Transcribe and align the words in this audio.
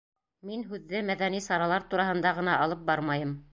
Мин 0.51 0.63
һүҙҙе 0.71 1.01
мәҙәни 1.09 1.43
саралар 1.49 1.87
тураһында 1.93 2.35
ғына 2.41 2.59
алып 2.65 2.85
бармайым. 2.91 3.41